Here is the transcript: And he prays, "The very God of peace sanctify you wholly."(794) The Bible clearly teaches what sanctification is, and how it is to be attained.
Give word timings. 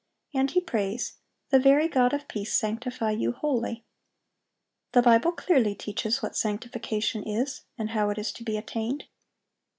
And 0.33 0.49
he 0.49 0.59
prays, 0.61 1.17
"The 1.51 1.59
very 1.59 1.87
God 1.87 2.11
of 2.11 2.27
peace 2.27 2.51
sanctify 2.57 3.11
you 3.11 3.33
wholly."(794) 3.33 3.83
The 4.93 5.01
Bible 5.03 5.31
clearly 5.31 5.75
teaches 5.75 6.23
what 6.23 6.35
sanctification 6.35 7.21
is, 7.21 7.65
and 7.77 7.91
how 7.91 8.09
it 8.09 8.17
is 8.17 8.31
to 8.31 8.43
be 8.43 8.57
attained. 8.57 9.03